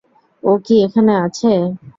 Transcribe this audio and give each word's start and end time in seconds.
ও 0.43 0.51
কি 0.65 0.75
এখানে 0.85 1.13
আছে? 1.25 1.51